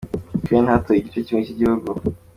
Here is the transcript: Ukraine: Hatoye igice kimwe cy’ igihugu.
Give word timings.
Ukraine: 0.37 0.69
Hatoye 0.71 0.97
igice 0.99 1.19
kimwe 1.25 1.41
cy’ 1.47 1.53
igihugu. 1.55 1.89